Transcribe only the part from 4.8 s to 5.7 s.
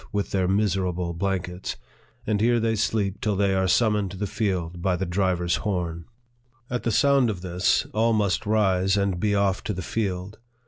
by the driver's